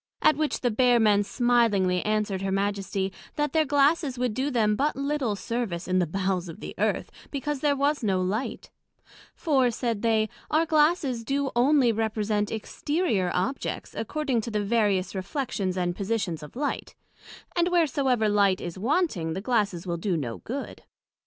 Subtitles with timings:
[0.23, 4.75] At which the Bear men smilingly answered her Majesty, that their Glasses would do them
[4.75, 8.71] but little service in the bowels of the Earth, because there was no light;
[9.35, 15.77] for, said they, our Glasses do onely represent exterior objects, according to the various reflections
[15.77, 16.95] and positions of light;
[17.55, 20.81] and wheresoever light is wanting, the glasses wil do no good.